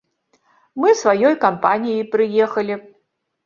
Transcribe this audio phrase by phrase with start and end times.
[0.85, 2.83] Мы сваёй кампаніяй прыехалі.